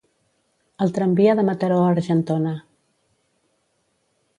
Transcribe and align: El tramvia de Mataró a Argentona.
El 0.85 0.93
tramvia 0.95 1.37
de 1.41 1.45
Mataró 1.51 1.77
a 1.85 1.91
Argentona. 1.91 2.57